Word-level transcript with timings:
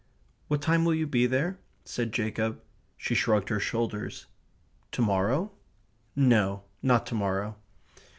"What 0.47 0.63
time 0.63 0.83
will 0.83 0.95
you 0.95 1.05
be 1.05 1.27
there?" 1.27 1.59
said 1.85 2.11
Jacob. 2.11 2.59
She 2.97 3.13
shrugged 3.13 3.49
her 3.49 3.59
shoulders. 3.59 4.25
"To 4.93 5.01
morrow?" 5.03 5.51
No, 6.15 6.63
not 6.81 7.05
to 7.05 7.13
morrow. 7.13 7.55